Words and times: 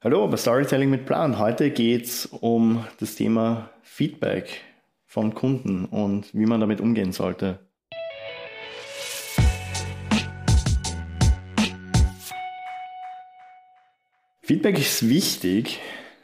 Hallo 0.00 0.28
bei 0.28 0.36
Storytelling 0.36 0.90
mit 0.90 1.06
Plan. 1.06 1.40
Heute 1.40 1.70
geht 1.70 2.04
es 2.04 2.26
um 2.26 2.86
das 3.00 3.16
Thema 3.16 3.70
Feedback 3.82 4.60
von 5.06 5.34
Kunden 5.34 5.86
und 5.86 6.32
wie 6.32 6.46
man 6.46 6.60
damit 6.60 6.80
umgehen 6.80 7.10
sollte. 7.10 7.58
Feedback 14.40 14.78
ist 14.78 15.08
wichtig, 15.08 15.80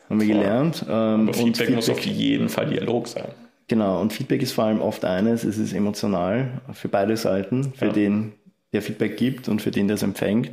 haben 0.09 0.20
wir 0.20 0.29
gelernt. 0.29 0.84
Ähm, 0.88 0.93
Aber 0.93 1.34
Feedback, 1.34 1.56
Feedback 1.56 1.75
muss 1.75 1.91
auf 1.91 2.06
jeden 2.06 2.48
Fall 2.48 2.66
Dialog 2.66 3.09
sein. 3.09 3.32
Genau, 3.66 4.00
und 4.00 4.12
Feedback 4.12 4.41
ist 4.41 4.52
vor 4.52 4.66
allem 4.66 4.80
oft 4.80 5.04
eines, 5.04 5.43
es 5.43 5.59
ist 5.59 5.72
emotional 5.72 6.61
für 6.75 6.86
beide 6.86 7.16
Seiten, 7.16 7.72
für 7.72 7.86
ja. 7.86 7.93
den, 7.93 8.34
der 8.72 8.82
Feedback 8.82 9.16
gibt 9.16 9.48
und 9.48 9.61
für 9.61 9.72
den, 9.72 9.88
der 9.88 9.96
es 9.96 10.04
empfängt. 10.04 10.52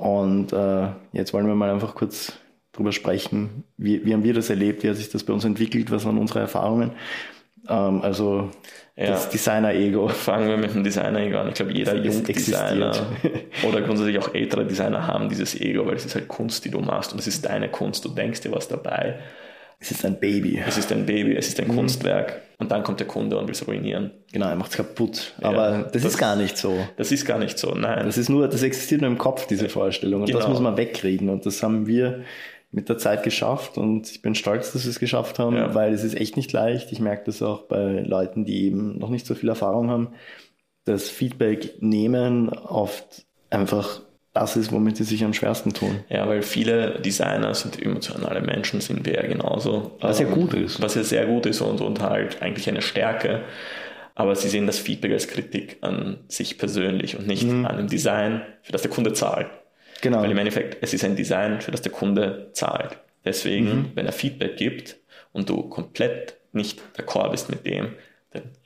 Und 0.00 0.54
äh, 0.54 0.88
jetzt 1.12 1.34
wollen 1.34 1.46
wir 1.46 1.54
mal 1.54 1.68
einfach 1.68 1.94
kurz 1.94 2.32
drüber 2.72 2.90
sprechen. 2.90 3.64
Wie, 3.76 4.02
wie 4.02 4.14
haben 4.14 4.24
wir 4.24 4.32
das 4.32 4.48
erlebt? 4.48 4.82
Wie 4.82 4.88
hat 4.88 4.96
sich 4.96 5.10
das 5.10 5.24
bei 5.24 5.34
uns 5.34 5.44
entwickelt? 5.44 5.90
Was 5.90 6.06
waren 6.06 6.16
unsere 6.16 6.40
Erfahrungen? 6.40 6.92
Ähm, 7.68 8.00
also 8.00 8.48
ja. 8.96 9.08
das 9.08 9.28
Designer-Ego. 9.28 10.08
Fangen 10.08 10.48
wir 10.48 10.56
mit 10.56 10.72
dem 10.72 10.84
Designer-Ego 10.84 11.40
an. 11.40 11.48
Ich 11.48 11.54
glaube, 11.54 11.72
jeder 11.72 11.96
Jungdesigner 11.96 12.94
oder 13.68 13.82
grundsätzlich 13.82 14.18
auch 14.18 14.32
ältere 14.34 14.64
Designer 14.64 15.06
haben 15.06 15.28
dieses 15.28 15.60
Ego, 15.60 15.86
weil 15.86 15.96
es 15.96 16.06
ist 16.06 16.14
halt 16.14 16.28
Kunst, 16.28 16.64
die 16.64 16.70
du 16.70 16.80
machst 16.80 17.12
und 17.12 17.18
es 17.18 17.26
ist 17.26 17.44
deine 17.44 17.68
Kunst. 17.68 18.02
Du 18.06 18.08
denkst 18.08 18.40
dir 18.40 18.52
was 18.52 18.68
dabei. 18.68 19.18
Es 19.82 19.90
ist 19.90 20.04
ein 20.04 20.20
Baby. 20.20 20.62
Es 20.64 20.76
ist 20.76 20.92
ein 20.92 21.06
Baby, 21.06 21.34
es 21.34 21.48
ist 21.48 21.58
ein 21.58 21.68
mhm. 21.68 21.76
Kunstwerk. 21.76 22.42
Und 22.58 22.70
dann 22.70 22.82
kommt 22.82 23.00
der 23.00 23.06
Kunde 23.06 23.38
und 23.38 23.46
will 23.46 23.52
es 23.52 23.66
ruinieren. 23.66 24.10
Genau, 24.30 24.48
er 24.48 24.54
macht 24.54 24.72
es 24.72 24.76
kaputt. 24.76 25.32
Aber 25.40 25.70
ja, 25.70 25.82
das, 25.84 25.92
das, 25.92 26.04
ist 26.04 26.18
gar 26.18 26.36
nicht 26.36 26.58
so. 26.58 26.76
Das 26.98 27.10
ist 27.10 27.24
gar 27.24 27.38
nicht 27.38 27.58
so, 27.58 27.74
nein. 27.74 28.04
Das 28.04 28.18
ist 28.18 28.28
nur, 28.28 28.46
das 28.46 28.62
existiert 28.62 29.00
nur 29.00 29.10
im 29.10 29.16
Kopf, 29.16 29.46
diese 29.46 29.70
Vorstellung. 29.70 30.20
Und 30.20 30.26
genau. 30.26 30.40
das 30.40 30.48
muss 30.48 30.60
man 30.60 30.76
wegkriegen. 30.76 31.30
Und 31.30 31.46
das 31.46 31.62
haben 31.62 31.86
wir 31.86 32.24
mit 32.70 32.90
der 32.90 32.98
Zeit 32.98 33.22
geschafft. 33.22 33.78
Und 33.78 34.10
ich 34.10 34.20
bin 34.20 34.34
stolz, 34.34 34.72
dass 34.72 34.84
wir 34.84 34.90
es 34.90 35.00
geschafft 35.00 35.38
haben, 35.38 35.56
ja. 35.56 35.74
weil 35.74 35.94
es 35.94 36.04
ist 36.04 36.14
echt 36.14 36.36
nicht 36.36 36.52
leicht. 36.52 36.92
Ich 36.92 37.00
merke 37.00 37.24
das 37.24 37.40
auch 37.40 37.62
bei 37.62 38.00
Leuten, 38.00 38.44
die 38.44 38.66
eben 38.66 38.98
noch 38.98 39.08
nicht 39.08 39.24
so 39.24 39.34
viel 39.34 39.48
Erfahrung 39.48 39.88
haben, 39.88 40.08
dass 40.84 41.08
Feedback 41.08 41.80
nehmen 41.80 42.50
oft 42.50 43.24
einfach 43.48 44.02
das 44.32 44.56
ist, 44.56 44.70
womit 44.70 44.96
sie 44.96 45.04
sich 45.04 45.24
am 45.24 45.34
schwersten 45.34 45.72
tun. 45.72 46.04
Ja, 46.08 46.28
weil 46.28 46.42
viele 46.42 47.00
Designer 47.00 47.52
sind 47.54 47.82
emotionale 47.82 48.40
Menschen, 48.40 48.80
sind 48.80 49.04
wir 49.04 49.14
ja 49.14 49.26
genauso. 49.26 49.96
Was 50.00 50.20
ja 50.20 50.28
ähm, 50.28 50.34
gut 50.34 50.54
ist. 50.54 50.80
Was 50.80 50.94
ja 50.94 51.02
sehr 51.02 51.26
gut 51.26 51.46
ist 51.46 51.60
und, 51.60 51.80
und 51.80 52.00
halt 52.00 52.40
eigentlich 52.40 52.68
eine 52.68 52.82
Stärke. 52.82 53.42
Aber 54.14 54.36
sie 54.36 54.48
sehen 54.48 54.66
das 54.66 54.78
Feedback 54.78 55.12
als 55.12 55.28
Kritik 55.28 55.78
an 55.80 56.18
sich 56.28 56.58
persönlich 56.58 57.18
und 57.18 57.26
nicht 57.26 57.44
mhm. 57.44 57.66
an 57.66 57.76
dem 57.76 57.88
Design, 57.88 58.42
für 58.62 58.72
das 58.72 58.82
der 58.82 58.90
Kunde 58.90 59.12
zahlt. 59.14 59.48
Genau. 60.00 60.22
Weil 60.22 60.30
im 60.30 60.38
Endeffekt, 60.38 60.78
es 60.80 60.94
ist 60.94 61.04
ein 61.04 61.16
Design, 61.16 61.60
für 61.60 61.72
das 61.72 61.82
der 61.82 61.92
Kunde 61.92 62.50
zahlt. 62.52 62.98
Deswegen, 63.24 63.66
mhm. 63.66 63.90
wenn 63.94 64.06
er 64.06 64.12
Feedback 64.12 64.56
gibt 64.56 64.96
und 65.32 65.48
du 65.48 65.68
komplett 65.68 66.36
nicht 66.52 66.80
d'accord 66.96 67.30
bist 67.30 67.50
mit 67.50 67.66
dem, 67.66 67.94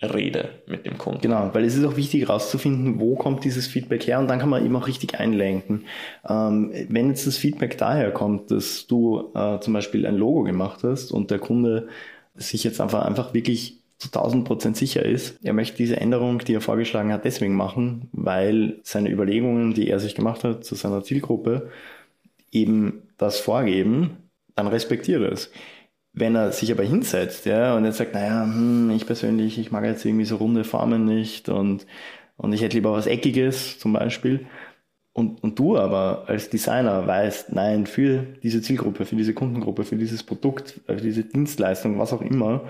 Rede 0.02 0.50
mit 0.66 0.84
dem 0.84 0.98
Kunden. 0.98 1.22
Genau, 1.22 1.50
weil 1.54 1.64
es 1.64 1.74
ist 1.74 1.84
auch 1.84 1.96
wichtig 1.96 2.22
herauszufinden, 2.22 3.00
wo 3.00 3.14
kommt 3.14 3.44
dieses 3.44 3.66
Feedback 3.66 4.06
her 4.06 4.18
und 4.18 4.28
dann 4.28 4.38
kann 4.38 4.50
man 4.50 4.64
eben 4.64 4.76
auch 4.76 4.86
richtig 4.86 5.18
einlenken. 5.18 5.86
Ähm, 6.28 6.70
wenn 6.88 7.08
jetzt 7.08 7.26
das 7.26 7.38
Feedback 7.38 7.78
daher 7.78 8.10
kommt, 8.10 8.50
dass 8.50 8.86
du 8.86 9.30
äh, 9.34 9.60
zum 9.60 9.72
Beispiel 9.72 10.06
ein 10.06 10.16
Logo 10.16 10.42
gemacht 10.42 10.80
hast 10.82 11.12
und 11.12 11.30
der 11.30 11.38
Kunde 11.38 11.88
sich 12.34 12.62
jetzt 12.62 12.80
einfach, 12.80 13.06
einfach 13.06 13.32
wirklich 13.32 13.78
zu 13.96 14.08
1000 14.08 14.44
Prozent 14.44 14.76
sicher 14.76 15.02
ist, 15.02 15.38
er 15.42 15.54
möchte 15.54 15.78
diese 15.78 15.98
Änderung, 15.98 16.40
die 16.40 16.54
er 16.54 16.60
vorgeschlagen 16.60 17.12
hat, 17.12 17.24
deswegen 17.24 17.54
machen, 17.54 18.08
weil 18.12 18.80
seine 18.82 19.10
Überlegungen, 19.10 19.72
die 19.72 19.88
er 19.88 19.98
sich 19.98 20.14
gemacht 20.14 20.44
hat 20.44 20.64
zu 20.64 20.74
seiner 20.74 21.02
Zielgruppe, 21.02 21.70
eben 22.52 23.02
das 23.16 23.40
vorgeben, 23.40 24.18
dann 24.56 24.66
respektiert 24.66 25.22
es. 25.32 25.50
Wenn 26.14 26.36
er 26.36 26.52
sich 26.52 26.70
aber 26.70 26.84
hinsetzt, 26.84 27.44
ja, 27.44 27.76
und 27.76 27.84
jetzt 27.84 27.98
sagt, 27.98 28.14
naja, 28.14 28.44
hm, 28.44 28.90
ich 28.90 29.06
persönlich, 29.06 29.58
ich 29.58 29.72
mag 29.72 29.84
jetzt 29.84 30.04
irgendwie 30.04 30.24
so 30.24 30.36
runde 30.36 30.64
Formen 30.64 31.04
nicht 31.04 31.48
und, 31.48 31.86
und 32.36 32.52
ich 32.52 32.62
hätte 32.62 32.76
lieber 32.76 32.92
was 32.92 33.06
Eckiges 33.06 33.78
zum 33.78 33.92
Beispiel. 33.92 34.46
Und, 35.12 35.42
und 35.44 35.58
du 35.58 35.76
aber 35.78 36.24
als 36.28 36.50
Designer 36.50 37.06
weißt, 37.06 37.52
nein, 37.52 37.86
für 37.86 38.26
diese 38.42 38.62
Zielgruppe, 38.62 39.04
für 39.06 39.16
diese 39.16 39.34
Kundengruppe, 39.34 39.84
für 39.84 39.96
dieses 39.96 40.22
Produkt, 40.24 40.80
für 40.86 40.96
diese 40.96 41.24
Dienstleistung, 41.24 41.98
was 41.98 42.12
auch 42.12 42.22
immer, 42.22 42.68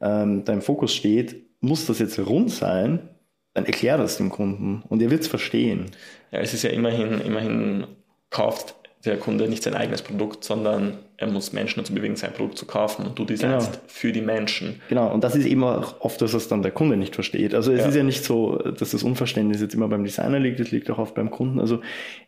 ähm, 0.00 0.44
dein 0.44 0.60
Fokus 0.60 0.94
steht, 0.94 1.36
muss 1.60 1.86
das 1.86 1.98
jetzt 1.98 2.18
rund 2.18 2.50
sein, 2.50 3.08
dann 3.54 3.64
erklär 3.64 3.96
das 3.96 4.18
dem 4.18 4.30
Kunden 4.30 4.82
und 4.88 5.00
er 5.00 5.10
wird 5.10 5.22
es 5.22 5.28
verstehen. 5.28 5.86
Ja, 6.30 6.40
es 6.40 6.52
ist 6.52 6.62
ja 6.62 6.70
immerhin, 6.70 7.20
immerhin 7.22 7.86
kauft 8.28 8.74
der 9.06 9.16
Kunde 9.16 9.48
nicht 9.48 9.62
sein 9.62 9.74
eigenes 9.74 10.02
Produkt, 10.02 10.44
sondern 10.44 10.98
er 11.16 11.28
muss 11.28 11.52
Menschen 11.52 11.80
dazu 11.80 11.94
bewegen, 11.94 12.16
sein 12.16 12.32
Produkt 12.32 12.58
zu 12.58 12.66
kaufen 12.66 13.06
und 13.06 13.18
du 13.18 13.24
designst 13.24 13.72
genau. 13.72 13.84
für 13.86 14.12
die 14.12 14.20
Menschen. 14.20 14.80
Genau, 14.88 15.12
und 15.12 15.24
das 15.24 15.34
ist 15.34 15.46
eben 15.46 15.64
auch 15.64 16.00
oft, 16.00 16.20
dass 16.20 16.34
es 16.34 16.48
dann 16.48 16.62
der 16.62 16.72
Kunde 16.72 16.96
nicht 16.96 17.14
versteht. 17.14 17.54
Also 17.54 17.72
es 17.72 17.80
ja. 17.80 17.88
ist 17.88 17.94
ja 17.94 18.02
nicht 18.02 18.24
so, 18.24 18.56
dass 18.56 18.90
das 18.90 19.02
Unverständnis 19.02 19.60
jetzt 19.60 19.74
immer 19.74 19.88
beim 19.88 20.04
Designer 20.04 20.38
liegt, 20.38 20.60
es 20.60 20.70
liegt 20.70 20.90
auch 20.90 20.98
oft 20.98 21.14
beim 21.14 21.30
Kunden. 21.30 21.58
Also 21.58 21.80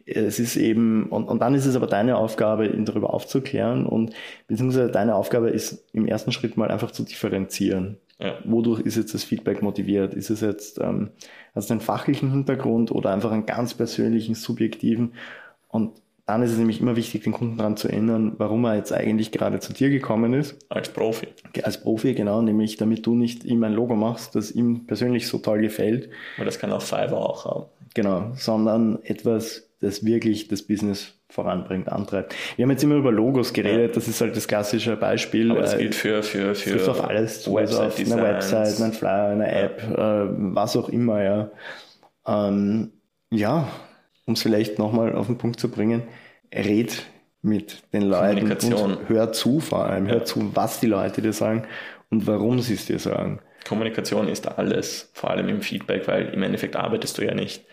es 0.07 0.39
ist 0.39 0.57
eben, 0.57 1.07
und, 1.11 1.25
und 1.25 1.41
dann 1.41 1.55
ist 1.55 1.67
es 1.67 1.77
aber 1.77 1.87
deine 1.87 2.17
Aufgabe, 2.17 2.67
ihn 2.67 2.87
darüber 2.87 3.13
aufzuklären 3.13 3.85
und 3.85 4.15
beziehungsweise 4.47 4.91
deine 4.91 5.15
Aufgabe 5.17 5.51
ist 5.51 5.85
im 5.93 6.07
ersten 6.07 6.33
Schritt 6.33 6.57
mal 6.57 6.71
einfach 6.71 6.91
zu 6.91 7.03
differenzieren. 7.03 7.99
Ja. 8.21 8.39
Wodurch 8.45 8.81
ist 8.81 8.97
jetzt 8.97 9.15
das 9.15 9.23
Feedback 9.23 9.63
motiviert? 9.63 10.15
Ist 10.15 10.31
es 10.31 10.41
jetzt, 10.41 10.79
ähm, 10.81 11.11
also 11.55 11.73
einen 11.73 11.81
fachlichen 11.81 12.31
Hintergrund 12.31 12.91
oder 12.91 13.11
einfach 13.11 13.31
einen 13.31 13.47
ganz 13.47 13.75
persönlichen, 13.75 14.35
subjektiven? 14.35 15.13
Und 15.69 15.93
dann 16.29 16.43
ist 16.43 16.53
es 16.53 16.59
nämlich 16.59 16.83
immer 16.83 16.95
wichtig, 16.95 17.23
den 17.23 17.33
Kunden 17.33 17.57
daran 17.57 17.79
zu 17.79 17.89
erinnern, 17.89 18.35
warum 18.37 18.63
er 18.67 18.77
jetzt 18.77 18.93
eigentlich 18.93 19.33
gerade 19.33 19.61
zu 19.61 19.73
dir 19.73 19.89
gekommen 19.89 20.35
ist. 20.35 20.59
Als 20.69 20.91
Profi. 20.91 21.29
Als 21.63 21.81
Profi, 21.81 22.13
genau, 22.13 22.43
nämlich 22.43 22.77
damit 22.77 23.07
du 23.07 23.15
nicht 23.15 23.45
ihm 23.45 23.65
ein 23.65 23.73
Logo 23.73 23.97
machst, 23.97 24.35
das 24.35 24.51
ihm 24.51 24.87
persönlich 24.87 25.27
so 25.27 25.39
toll 25.39 25.63
gefällt. 25.63 26.11
Weil 26.37 26.45
das 26.45 26.59
kann 26.59 26.71
auch 26.71 26.83
Fiverr 26.83 27.17
auch 27.17 27.47
haben. 27.47 27.65
Genau, 27.95 28.33
sondern 28.35 29.03
etwas, 29.05 29.71
das 29.81 30.05
wirklich 30.05 30.49
das 30.49 30.61
Business 30.61 31.15
voranbringt, 31.31 31.89
antreibt. 31.89 32.35
Wir 32.57 32.65
haben 32.65 32.73
jetzt 32.73 32.85
immer 32.85 32.97
über 32.97 33.11
Logos 33.11 33.55
geredet, 33.55 33.97
das 33.97 34.07
ist 34.07 34.21
halt 34.21 34.37
das 34.37 34.47
klassische 34.47 34.99
Beispiel. 34.99 35.51
Aber 35.51 35.63
das 35.63 35.75
äh, 35.75 35.79
gilt 35.79 35.95
für, 35.95 36.23
für, 36.23 36.55
für 36.55 36.77
das 36.77 36.89
auf 36.89 37.09
alles 37.09 37.41
zu, 37.41 37.57
also 37.57 37.85
auf 37.85 37.99
einer 37.99 38.23
Website, 38.23 38.79
einer 38.79 38.93
Flyer, 38.93 39.29
einer 39.31 39.51
App, 39.51 39.83
ja. 39.97 40.25
äh, 40.25 40.29
was 40.31 40.77
auch 40.77 40.91
immer, 40.91 41.23
ja. 41.23 41.51
Ähm, 42.27 42.93
ja, 43.31 43.69
um 44.29 44.35
es 44.35 44.43
vielleicht 44.43 44.79
nochmal 44.79 45.15
auf 45.15 45.27
den 45.27 45.39
Punkt 45.39 45.59
zu 45.59 45.71
bringen, 45.71 46.03
red 46.55 47.03
mit 47.41 47.83
den 47.93 48.03
Leuten 48.03 48.75
und 48.75 49.09
hör 49.09 49.33
zu 49.33 49.59
vor 49.59 49.87
allem, 49.87 50.07
hör 50.07 50.25
zu, 50.25 50.55
was 50.55 50.81
die 50.81 50.87
Leute 50.87 51.23
dir 51.23 51.33
sagen 51.33 51.65
und 52.11 52.27
warum 52.27 52.61
sie 52.61 52.75
es 52.75 52.85
dir 52.85 52.99
sagen. 52.99 53.41
Kommunikation 53.67 54.29
ist 54.29 54.47
alles, 54.47 55.11
vor 55.15 55.31
allem 55.31 55.49
im 55.49 55.63
Feedback, 55.63 56.07
weil 56.09 56.29
im 56.29 56.43
Endeffekt 56.43 56.77
arbeitest 56.77 57.17
du 57.19 57.25
ja 57.25 57.35
nicht. 57.35 57.65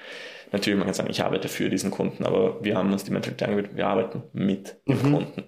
Natürlich, 0.51 0.77
man 0.77 0.87
kann 0.87 0.93
sagen, 0.93 1.09
ich 1.09 1.21
arbeite 1.21 1.49
für 1.49 1.69
diesen 1.69 1.91
Kunden, 1.91 2.23
aber 2.23 2.63
wir 2.63 2.77
haben 2.77 2.91
uns 2.93 3.03
die 3.03 3.11
Mentalität 3.11 3.49
angewöhnt, 3.49 3.75
wir 3.75 3.87
arbeiten 3.87 4.23
mit 4.31 4.77
dem 4.87 5.01
mhm. 5.01 5.13
Kunden. 5.13 5.43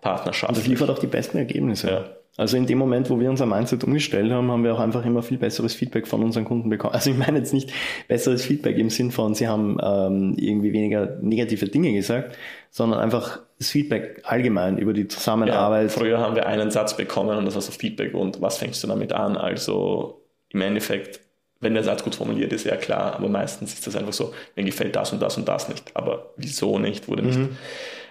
Partnerschaft. 0.00 0.56
Das 0.56 0.66
liefert 0.66 0.90
auch 0.90 0.98
die 0.98 1.06
besten 1.06 1.38
Ergebnisse. 1.38 1.90
Ja. 1.90 2.04
Also 2.36 2.56
in 2.56 2.66
dem 2.66 2.78
Moment, 2.78 3.10
wo 3.10 3.18
wir 3.18 3.28
unser 3.28 3.44
Mindset 3.44 3.84
umgestellt 3.84 4.30
haben, 4.30 4.50
haben 4.50 4.62
wir 4.64 4.74
auch 4.74 4.80
einfach 4.80 5.04
immer 5.04 5.22
viel 5.22 5.36
besseres 5.36 5.74
Feedback 5.74 6.06
von 6.06 6.22
unseren 6.22 6.44
Kunden 6.44 6.70
bekommen. 6.70 6.94
Also 6.94 7.10
ich 7.10 7.16
meine 7.16 7.38
jetzt 7.38 7.52
nicht 7.52 7.72
besseres 8.08 8.44
Feedback 8.44 8.78
im 8.78 8.88
Sinn 8.88 9.10
von, 9.10 9.34
sie 9.34 9.48
haben 9.48 9.78
ähm, 9.82 10.34
irgendwie 10.38 10.72
weniger 10.72 11.18
negative 11.20 11.68
Dinge 11.68 11.92
gesagt, 11.92 12.36
sondern 12.70 13.00
einfach 13.00 13.40
das 13.58 13.70
Feedback 13.70 14.22
allgemein 14.24 14.78
über 14.78 14.92
die 14.92 15.08
Zusammenarbeit. 15.08 15.90
Ja, 15.90 15.98
früher 15.98 16.18
haben 16.18 16.36
wir 16.36 16.46
einen 16.46 16.70
Satz 16.70 16.96
bekommen 16.96 17.36
und 17.36 17.44
das 17.44 17.56
war 17.56 17.62
so 17.62 17.72
Feedback 17.72 18.14
und 18.14 18.40
was 18.40 18.58
fängst 18.58 18.82
du 18.84 18.86
damit 18.86 19.12
an? 19.12 19.36
Also 19.36 20.22
im 20.50 20.62
Endeffekt, 20.62 21.20
wenn 21.58 21.74
der 21.74 21.84
Satz 21.84 22.04
gut 22.04 22.14
formuliert 22.14 22.52
ist, 22.52 22.64
ja 22.64 22.76
klar, 22.76 23.16
aber 23.16 23.28
meistens 23.28 23.74
ist 23.74 23.86
das 23.86 23.96
einfach 23.96 24.12
so, 24.12 24.32
mir 24.54 24.64
gefällt 24.64 24.94
das 24.94 25.12
und 25.12 25.20
das 25.20 25.36
und 25.36 25.48
das 25.48 25.68
nicht. 25.68 25.94
Aber 25.94 26.30
wieso 26.36 26.78
nicht, 26.78 27.08
wurde 27.08 27.22
nicht. 27.22 27.38
Mhm 27.38 27.56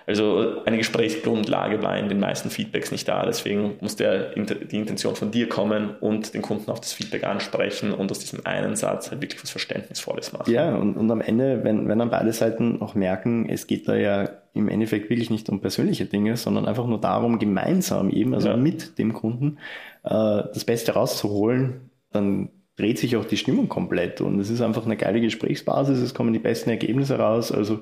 also 0.10 0.64
eine 0.66 0.78
Gesprächsgrundlage 0.78 1.84
war 1.84 1.96
in 1.96 2.10
den 2.10 2.20
meisten 2.20 2.50
Feedbacks 2.50 2.92
nicht 2.92 3.08
da. 3.08 3.28
Deswegen 3.28 3.76
muss 3.80 3.96
der, 3.96 4.32
die 4.34 4.78
Intention 4.78 5.16
von 5.16 5.30
dir 5.30 5.48
kommen 5.48 5.92
und 6.00 6.34
den 6.34 6.42
Kunden 6.42 6.72
auf 6.72 6.82
das 6.82 6.94
Feedback 6.94 7.26
ansprechen 7.26 7.94
und 7.94 8.10
aus 8.10 8.18
diesem 8.18 8.44
einen 8.44 8.76
Satz 8.76 9.12
halt 9.12 9.22
wirklich 9.22 9.44
was 9.44 9.52
Verständnisvolles 9.52 10.34
machen. 10.34 10.52
Ja, 10.52 10.76
und, 10.76 10.98
und 10.98 11.12
am 11.12 11.22
Ende, 11.22 11.64
wenn, 11.64 11.88
wenn 11.88 12.00
dann 12.00 12.10
beide 12.10 12.34
Seiten 12.34 12.82
auch 12.82 12.96
merken, 12.96 13.48
es 13.50 13.68
geht 13.68 13.88
da 13.88 13.96
ja 13.96 14.32
im 14.56 14.68
Endeffekt 14.68 15.12
wirklich 15.12 15.30
nicht 15.30 15.48
um 15.48 15.62
persönliche 15.62 16.06
Dinge, 16.06 16.38
sondern 16.38 16.66
einfach 16.66 16.88
nur 16.88 17.00
darum, 17.00 17.38
gemeinsam 17.38 18.10
eben, 18.10 18.34
also 18.34 18.50
ja. 18.50 18.58
mit 18.58 18.98
dem 18.98 19.14
Kunden, 19.14 19.60
äh, 20.04 20.10
das 20.10 20.66
Beste 20.66 20.94
rauszuholen, 20.94 21.92
dann 22.12 22.50
dreht 22.78 22.98
sich 22.98 23.16
auch 23.16 23.26
die 23.26 23.38
Stimmung 23.38 23.70
komplett 23.70 24.22
und 24.22 24.40
es 24.40 24.50
ist 24.50 24.62
einfach 24.62 24.88
eine 24.88 24.98
geile 24.98 25.22
Gesprächsbasis, 25.22 26.00
es 26.00 26.16
kommen 26.16 26.34
die 26.34 26.40
besten 26.40 26.72
Ergebnisse 26.72 27.20
raus. 27.20 27.52
Also 27.52 27.82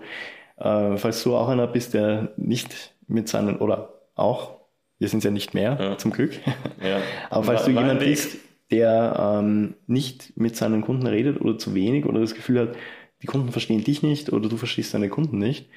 äh, 0.57 0.97
falls 0.97 1.23
du 1.23 1.35
auch 1.35 1.49
einer 1.49 1.67
bist, 1.67 1.93
der 1.93 2.33
nicht 2.37 2.95
mit 3.07 3.27
seinen, 3.29 3.57
oder 3.57 3.93
auch, 4.15 4.57
wir 4.99 5.09
sind 5.09 5.23
ja 5.23 5.31
nicht 5.31 5.53
mehr, 5.53 5.77
ja. 5.79 5.97
zum 5.97 6.11
Glück, 6.11 6.39
ja. 6.83 6.99
aber 7.29 7.43
falls 7.43 7.65
du 7.65 7.71
jemand 7.71 7.99
bist, 7.99 8.37
der 8.71 9.39
ähm, 9.39 9.75
nicht 9.85 10.35
mit 10.35 10.55
seinen 10.55 10.81
Kunden 10.81 11.07
redet 11.07 11.39
oder 11.39 11.57
zu 11.57 11.73
wenig 11.73 12.05
oder 12.05 12.19
das 12.19 12.35
Gefühl 12.35 12.59
hat, 12.59 12.75
die 13.21 13.27
Kunden 13.27 13.51
verstehen 13.51 13.83
dich 13.83 14.03
nicht 14.03 14.31
oder 14.31 14.49
du 14.49 14.57
verstehst 14.57 14.93
deine 14.93 15.09
Kunden 15.09 15.37
nicht, 15.37 15.69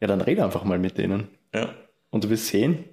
ja, 0.00 0.06
dann 0.06 0.20
rede 0.20 0.44
einfach 0.44 0.64
mal 0.64 0.78
mit 0.78 0.98
denen. 0.98 1.28
Ja. 1.54 1.74
Und 2.10 2.24
du 2.24 2.30
wirst 2.30 2.46
sehen, 2.46 2.84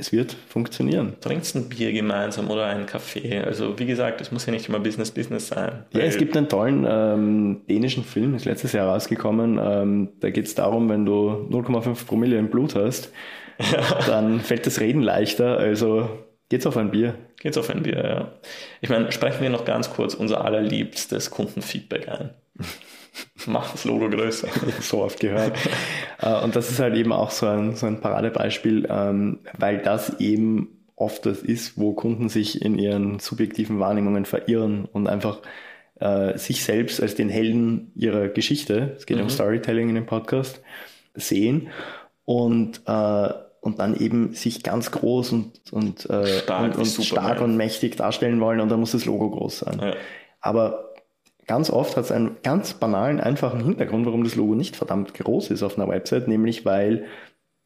es 0.00 0.12
wird 0.12 0.32
funktionieren. 0.32 1.14
Trinkst 1.20 1.56
ein 1.56 1.68
Bier 1.68 1.92
gemeinsam 1.92 2.50
oder 2.50 2.66
einen 2.66 2.86
Kaffee. 2.86 3.40
Also 3.40 3.76
wie 3.80 3.84
gesagt, 3.84 4.20
es 4.20 4.30
muss 4.30 4.46
ja 4.46 4.52
nicht 4.52 4.68
immer 4.68 4.78
Business 4.78 5.10
Business 5.10 5.48
sein. 5.48 5.84
Ja, 5.92 6.00
es 6.02 6.16
gibt 6.16 6.36
einen 6.36 6.48
tollen 6.48 6.86
ähm, 6.88 7.62
dänischen 7.68 8.04
Film, 8.04 8.36
ist 8.36 8.44
letztes 8.44 8.72
Jahr 8.72 8.88
rausgekommen. 8.88 9.58
Ähm, 9.60 10.08
da 10.20 10.30
geht 10.30 10.46
es 10.46 10.54
darum, 10.54 10.88
wenn 10.88 11.04
du 11.04 11.48
0,5 11.50 12.06
Promille 12.06 12.38
im 12.38 12.48
Blut 12.48 12.76
hast, 12.76 13.12
ja. 13.58 13.98
dann 14.06 14.40
fällt 14.40 14.66
das 14.66 14.78
Reden 14.78 15.02
leichter. 15.02 15.58
Also 15.58 16.08
geht's 16.48 16.66
auf 16.66 16.76
ein 16.76 16.92
Bier. 16.92 17.16
Geht's 17.40 17.58
auf 17.58 17.68
ein 17.68 17.82
Bier, 17.82 18.04
ja. 18.04 18.32
Ich 18.80 18.90
meine, 18.90 19.10
sprechen 19.10 19.42
wir 19.42 19.50
noch 19.50 19.64
ganz 19.64 19.90
kurz 19.90 20.14
unser 20.14 20.44
allerliebstes 20.44 21.30
Kundenfeedback 21.30 22.08
ein. 22.08 22.30
Mach 23.46 23.70
das 23.72 23.84
Logo 23.84 24.08
größer. 24.08 24.48
so 24.80 25.02
oft 25.02 25.20
gehört. 25.20 25.56
Äh, 26.20 26.42
und 26.42 26.56
das 26.56 26.68
ist 26.68 26.80
halt 26.80 26.96
eben 26.96 27.12
auch 27.12 27.30
so 27.30 27.46
ein, 27.46 27.76
so 27.76 27.86
ein 27.86 28.00
Paradebeispiel, 28.00 28.88
ähm, 28.90 29.38
weil 29.56 29.78
das 29.78 30.18
eben 30.18 30.78
oft 30.96 31.24
das 31.26 31.42
ist, 31.42 31.78
wo 31.78 31.92
Kunden 31.92 32.28
sich 32.28 32.60
in 32.60 32.76
ihren 32.76 33.20
subjektiven 33.20 33.78
Wahrnehmungen 33.78 34.24
verirren 34.24 34.86
und 34.86 35.06
einfach 35.06 35.38
äh, 36.00 36.36
sich 36.36 36.64
selbst 36.64 37.00
als 37.00 37.14
den 37.14 37.28
Helden 37.28 37.92
ihrer 37.94 38.28
Geschichte, 38.28 38.94
es 38.96 39.06
geht 39.06 39.18
mhm. 39.18 39.24
um 39.24 39.30
Storytelling 39.30 39.88
in 39.88 39.94
dem 39.94 40.06
Podcast, 40.06 40.60
sehen 41.14 41.68
und, 42.24 42.82
äh, 42.86 43.28
und 43.60 43.78
dann 43.78 43.96
eben 43.96 44.34
sich 44.34 44.62
ganz 44.62 44.90
groß 44.90 45.32
und, 45.32 45.72
und, 45.72 46.10
äh, 46.10 46.26
stark, 46.26 46.76
und, 46.76 46.78
und 46.78 47.04
stark 47.04 47.40
und 47.40 47.56
mächtig 47.56 47.96
darstellen 47.96 48.40
wollen 48.40 48.60
und 48.60 48.68
dann 48.70 48.80
muss 48.80 48.92
das 48.92 49.04
Logo 49.04 49.30
groß 49.30 49.60
sein. 49.60 49.78
Ja. 49.80 49.94
Aber 50.40 50.87
Ganz 51.48 51.70
oft 51.70 51.96
hat 51.96 52.04
es 52.04 52.12
einen 52.12 52.36
ganz 52.42 52.74
banalen, 52.74 53.20
einfachen 53.20 53.64
Hintergrund, 53.64 54.04
warum 54.04 54.22
das 54.22 54.36
Logo 54.36 54.54
nicht 54.54 54.76
verdammt 54.76 55.14
groß 55.14 55.50
ist 55.50 55.62
auf 55.62 55.78
einer 55.78 55.88
Website, 55.88 56.28
nämlich 56.28 56.66
weil 56.66 57.06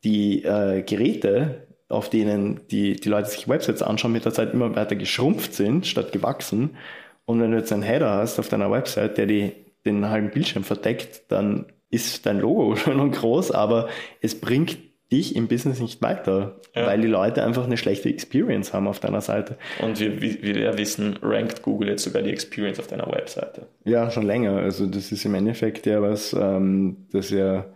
die 0.05 0.45
äh, 0.45 0.83
Geräte, 0.83 1.67
auf 1.89 2.09
denen 2.09 2.61
die, 2.71 2.95
die 2.95 3.09
Leute 3.09 3.29
sich 3.29 3.49
Websites 3.49 3.83
anschauen, 3.83 4.13
mit 4.13 4.25
der 4.25 4.33
Zeit 4.33 4.55
immer 4.55 4.75
weiter 4.77 4.95
geschrumpft 4.95 5.55
sind, 5.55 5.85
statt 5.89 6.13
gewachsen. 6.13 6.77
Und 7.25 7.41
wenn 7.41 7.51
du 7.51 7.59
jetzt 7.59 7.73
einen 7.73 7.83
Header 7.83 8.13
hast 8.13 8.39
auf 8.39 8.49
deiner 8.49 8.71
Website, 8.71 9.19
der 9.19 9.27
die, 9.27 9.53
den 9.85 10.09
halben 10.09 10.31
Bildschirm 10.31 10.63
verdeckt, 10.63 11.33
dann 11.33 11.67
ist 11.91 12.25
dein 12.25 12.39
Logo 12.39 12.77
schon 12.77 13.01
und 13.01 13.11
groß, 13.11 13.51
aber 13.51 13.89
es 14.21 14.41
bringt 14.41 14.79
dich 15.13 15.37
im 15.37 15.47
Business 15.47 15.81
nicht 15.81 16.03
weiter, 16.03 16.57
ja. 16.75 16.87
weil 16.87 17.01
die 17.01 17.09
Leute 17.09 17.45
einfach 17.45 17.65
eine 17.65 17.77
schlechte 17.77 18.09
Experience 18.09 18.73
haben 18.73 18.89
auf 18.89 18.99
deiner 18.99 19.21
Seite. 19.21 19.57
Und 19.81 20.01
wie, 20.01 20.43
wir 20.43 20.79
wissen, 20.79 21.19
rankt 21.23 21.63
Google 21.63 21.91
jetzt 21.91 22.05
sogar 22.05 22.23
die 22.23 22.31
Experience 22.31 22.81
auf 22.81 22.87
deiner 22.87 23.07
Webseite. 23.07 23.67
Ja, 23.85 24.11
schon 24.11 24.27
länger. 24.27 24.57
Also 24.57 24.87
das 24.87 25.13
ist 25.13 25.25
im 25.25 25.35
Endeffekt 25.35 25.87
ja 25.87 26.01
was, 26.03 26.33
ähm, 26.33 27.07
das 27.13 27.31
ja 27.31 27.67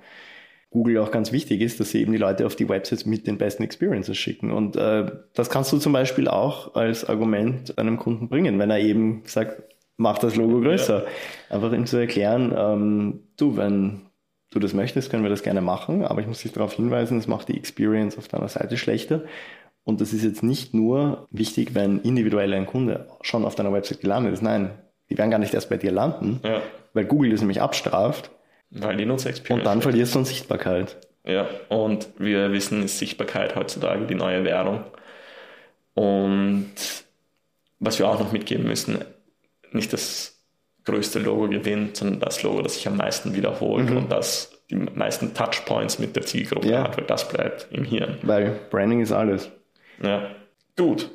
Google 0.71 0.99
auch 0.99 1.11
ganz 1.11 1.33
wichtig 1.33 1.61
ist, 1.61 1.79
dass 1.81 1.91
sie 1.91 2.01
eben 2.01 2.13
die 2.13 2.19
Leute 2.19 2.45
auf 2.47 2.57
die 2.57 2.69
Websites 2.69 3.07
mit 3.07 3.27
den 3.27 3.39
besten 3.39 3.63
Experiences 3.63 4.17
schicken. 4.17 4.51
Und 4.51 4.77
äh, 4.77 5.07
das 5.35 5.49
kannst 5.51 5.73
du 5.73 5.79
zum 5.79 5.93
Beispiel 5.93 6.29
auch 6.29 6.75
als 6.75 7.05
Argument 7.05 7.79
einem 7.79 7.99
Kunden 7.99 8.29
bringen, 8.29 8.59
wenn 8.59 8.71
er 8.71 8.81
eben 8.81 9.23
sagt, 9.25 9.63
mach 9.97 10.19
das 10.19 10.37
Logo 10.37 10.61
größer. 10.61 11.05
Ja. 11.05 11.57
Einfach 11.57 11.73
ihm 11.73 11.87
zu 11.87 11.97
erklären, 11.97 12.55
ähm, 12.57 13.21
du, 13.37 13.57
wenn 13.57 14.06
du 14.51 14.59
das 14.59 14.75
möchtest, 14.75 15.11
können 15.11 15.23
wir 15.23 15.31
das 15.31 15.43
gerne 15.43 15.61
machen, 15.61 16.05
aber 16.05 16.21
ich 16.21 16.27
muss 16.27 16.43
dich 16.43 16.53
darauf 16.53 16.75
hinweisen, 16.75 17.19
es 17.19 17.27
macht 17.27 17.49
die 17.49 17.57
Experience 17.57 18.17
auf 18.19 18.29
deiner 18.29 18.49
Seite 18.49 18.77
schlechter. 18.77 19.23
Und 19.85 20.01
das 20.01 20.13
ist 20.13 20.25
jetzt 20.25 20.43
nicht 20.43 20.75
nur 20.75 21.29
wichtig, 21.31 21.75
wenn 21.75 22.01
individuell 22.01 22.53
ein 22.55 22.67
Kunde 22.67 23.09
schon 23.23 23.45
auf 23.45 23.55
deiner 23.55 23.73
Website 23.73 24.01
gelandet 24.01 24.33
ist. 24.33 24.43
Nein, 24.43 24.71
die 25.09 25.17
werden 25.17 25.31
gar 25.31 25.39
nicht 25.39 25.55
erst 25.55 25.69
bei 25.69 25.77
dir 25.77 25.93
landen, 25.93 26.41
ja. 26.45 26.61
weil 26.93 27.05
Google 27.05 27.31
das 27.31 27.41
nämlich 27.41 27.63
abstraft. 27.63 28.31
Weil 28.71 28.97
die 28.97 29.07
Nutzer-Experience. 29.07 29.61
Und 29.61 29.67
dann 29.67 29.83
verlierst 29.83 30.15
du 30.15 30.19
an 30.21 30.25
Sichtbarkeit. 30.25 30.97
Ja, 31.25 31.49
und 31.69 32.09
wir 32.19 32.53
wissen, 32.53 32.83
ist 32.83 32.99
Sichtbarkeit 32.99 33.55
heutzutage 33.55 34.07
die 34.07 34.15
neue 34.15 34.45
Währung. 34.45 34.85
Und 35.95 36.73
was 37.79 37.99
wir 37.99 38.09
auch 38.09 38.19
noch 38.19 38.33
mitgeben 38.33 38.65
müssen, 38.67 38.99
nicht 39.73 39.93
das 39.93 40.36
größte 40.87 41.19
Logo 41.19 41.49
gewinnt, 41.49 41.97
sondern 41.97 42.21
das 42.21 42.43
Logo, 42.43 42.63
das 42.63 42.75
sich 42.75 42.89
am 42.89 42.97
meisten 42.97 43.35
wiederholt 43.35 43.91
mhm. 43.91 43.97
und 43.99 44.13
das 44.13 44.53
die 44.71 44.77
meisten 44.77 45.33
Touchpoints 45.35 45.99
mit 45.99 46.17
der 46.17 46.25
Zielgruppe 46.25 46.69
ja. 46.69 46.85
hat, 46.85 46.97
weil 46.97 47.05
das 47.05 47.29
bleibt 47.29 47.69
im 47.71 47.85
Hirn. 47.85 48.19
Weil 48.23 48.59
Branding 48.71 49.01
ist 49.01 49.13
alles. 49.13 49.51
Ja, 50.03 50.31
gut. 50.77 51.11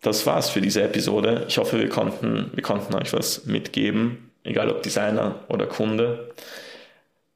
Das 0.00 0.26
war's 0.26 0.50
für 0.50 0.60
diese 0.60 0.82
Episode. 0.82 1.46
Ich 1.48 1.58
hoffe, 1.58 1.78
wir 1.78 1.88
konnten, 1.88 2.50
wir 2.52 2.62
konnten 2.62 2.94
euch 2.94 3.12
was 3.12 3.46
mitgeben, 3.46 4.30
egal 4.44 4.70
ob 4.70 4.82
Designer 4.82 5.40
oder 5.48 5.66
Kunde. 5.66 6.34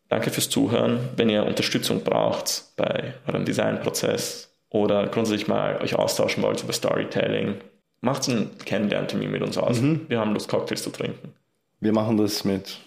Danke 0.08 0.30
fürs 0.30 0.48
Zuhören. 0.48 1.00
Wenn 1.16 1.28
ihr 1.28 1.44
Unterstützung 1.44 2.04
braucht 2.04 2.64
bei 2.76 3.14
eurem 3.26 3.44
Designprozess 3.44 4.50
oder 4.70 5.06
grundsätzlich 5.06 5.48
mal 5.48 5.80
euch 5.82 5.94
austauschen 5.96 6.42
wollt 6.42 6.62
über 6.62 6.72
Storytelling, 6.72 7.54
macht 8.00 8.28
einen 8.28 8.56
Kennenlerntermin 8.58 9.30
mit 9.30 9.42
uns 9.42 9.58
aus. 9.58 9.80
Mhm. 9.80 10.02
Wir 10.08 10.20
haben 10.20 10.34
Lust, 10.34 10.48
Cocktails 10.48 10.82
zu 10.82 10.90
trinken. 10.90 11.32
Wir 11.80 11.92
machen 11.92 12.16
das 12.16 12.44
mit 12.44 12.78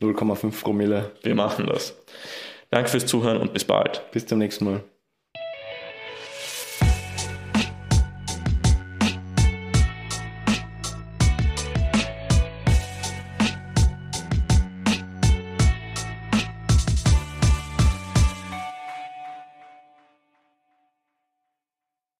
0,5 0.00 0.62
Promille. 0.62 1.12
Wir 1.22 1.34
machen 1.34 1.66
das. 1.66 1.96
Danke 2.70 2.90
fürs 2.90 3.06
Zuhören 3.06 3.38
und 3.38 3.52
bis 3.52 3.64
bald. 3.64 4.10
Bis 4.10 4.26
zum 4.26 4.38
nächsten 4.38 4.64
Mal. 4.64 4.84